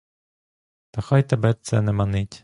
[0.91, 2.37] Та хай тебе це не манить.